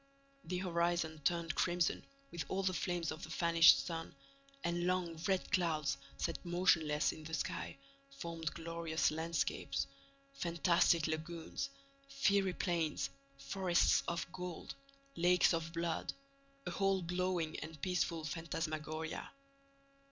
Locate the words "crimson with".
1.53-2.43